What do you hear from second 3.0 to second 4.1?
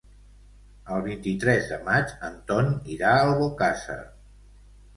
a Albocàsser.